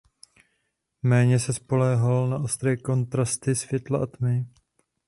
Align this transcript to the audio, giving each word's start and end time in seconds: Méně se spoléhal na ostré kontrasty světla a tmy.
Méně 1.03 1.39
se 1.39 1.53
spoléhal 1.53 2.29
na 2.29 2.37
ostré 2.37 2.77
kontrasty 2.77 3.55
světla 3.55 4.03
a 4.03 4.05
tmy. 4.05 4.45